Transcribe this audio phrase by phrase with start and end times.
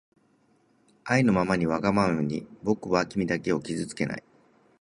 [1.03, 4.23] あいのままにわがままにぼくはきみだけをきずつけない